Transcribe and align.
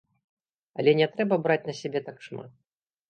Але 0.79 0.95
не 0.99 1.07
трэба 1.17 1.39
браць 1.45 1.61
на 1.71 1.77
сябе 1.81 1.99
так 2.09 2.17
шмат. 2.29 2.51